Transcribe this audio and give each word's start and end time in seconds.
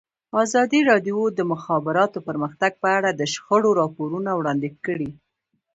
ازادي 0.43 0.79
راډیو 0.91 1.19
د 1.31 1.35
د 1.37 1.41
مخابراتو 1.51 2.19
پرمختګ 2.27 2.71
په 2.83 2.89
اړه 2.97 3.09
د 3.13 3.21
شخړو 3.33 3.69
راپورونه 3.81 4.31
وړاندې 4.35 4.69
کړي. 4.85 5.09